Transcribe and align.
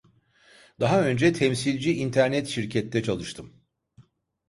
Daha 0.79 1.05
önce. 1.07 1.33
Temsilci 1.33 1.93
internet 1.97 2.47
şirkette 2.47 3.03
çalıştım. 3.03 3.53